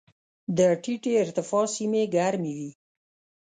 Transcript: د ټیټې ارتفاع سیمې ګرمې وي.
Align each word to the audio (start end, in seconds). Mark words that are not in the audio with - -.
د 0.57 0.59
ټیټې 0.83 1.13
ارتفاع 1.23 1.65
سیمې 1.75 2.03
ګرمې 2.15 2.53
وي. 2.57 2.71